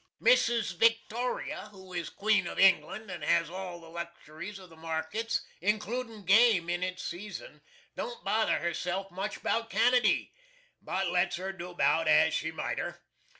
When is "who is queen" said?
1.69-2.47